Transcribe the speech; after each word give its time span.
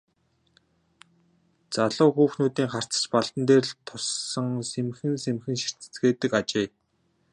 Залуу 1.75 2.09
хүүхнүүдийн 2.15 2.69
харц 2.73 2.93
ч 3.01 3.03
Балдан 3.13 3.43
дээр 3.49 3.65
л 3.69 3.73
тусан 3.87 4.47
сэмхэн 4.71 5.13
сэмхэн 5.23 5.55
ширтэцгээдэг 5.61 6.31
ажээ. 6.39 6.67